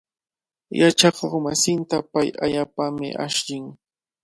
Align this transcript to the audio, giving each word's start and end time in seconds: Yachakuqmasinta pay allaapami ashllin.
Yachakuqmasinta 0.79 1.97
pay 2.11 2.27
allaapami 2.43 3.09
ashllin. 3.25 3.65